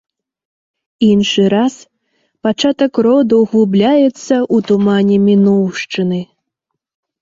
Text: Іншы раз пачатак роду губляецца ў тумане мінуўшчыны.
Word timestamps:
Іншы 1.09 1.45
раз 1.55 1.75
пачатак 2.49 2.93
роду 3.09 3.37
губляецца 3.55 4.03
ў 4.09 4.57
тумане 4.73 5.17
мінуўшчыны. 5.31 6.19